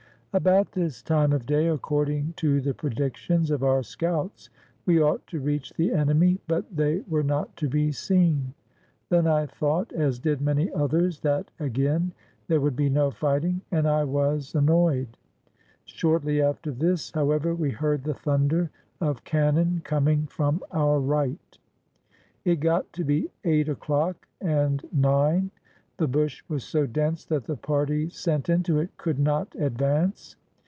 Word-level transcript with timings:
About 0.33 0.71
this 0.71 1.03
time 1.03 1.33
of 1.33 1.45
day. 1.45 1.67
according 1.67 2.31
to 2.37 2.61
the 2.61 2.73
predictions 2.73 3.51
of 3.51 3.65
our 3.65 3.83
scouts, 3.83 4.49
we 4.85 4.97
ought 5.01 5.27
to 5.27 5.41
reach 5.41 5.73
the 5.73 5.91
enemy, 5.91 6.39
but 6.47 6.73
they 6.73 6.99
were 7.09 7.21
not 7.21 7.53
to 7.57 7.67
be 7.67 7.91
seen. 7.91 8.53
Then 9.09 9.27
I 9.27 9.45
thought, 9.45 9.91
as 9.91 10.19
did 10.19 10.39
many 10.39 10.71
others, 10.71 11.19
that 11.19 11.51
again 11.59 12.13
there 12.47 12.61
would 12.61 12.77
be 12.77 12.89
no 12.89 13.11
fighting, 13.11 13.59
and 13.73 13.85
I 13.85 14.05
was 14.05 14.55
annoyed. 14.55 15.17
Shortly 15.83 16.41
after 16.41 16.71
this, 16.71 17.11
however, 17.11 17.53
we 17.53 17.71
heard 17.71 18.05
the 18.05 18.13
thunder 18.13 18.71
of 19.01 19.25
cannon 19.25 19.81
coming 19.83 20.27
from 20.27 20.61
our 20.71 21.01
right. 21.01 21.57
It 22.45 22.61
got 22.61 22.93
to 22.93 23.03
be 23.03 23.29
eight 23.43 23.67
o'clock, 23.67 24.29
and 24.39 24.81
nine. 24.93 25.51
The 25.97 26.07
bush 26.07 26.41
was 26.47 26.63
so 26.63 26.87
dense 26.87 27.25
that 27.25 27.43
the 27.43 27.55
parties 27.55 28.15
sent 28.15 28.49
into 28.49 28.79
it 28.79 28.89
could 28.97 29.19
not 29.19 29.53
advance. 29.53 30.35